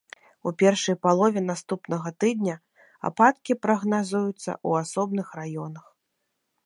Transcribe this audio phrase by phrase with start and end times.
[0.51, 2.55] У першай палове наступнага тыдня
[3.09, 5.85] ападкі прагназуюцца ў асобных раёнах.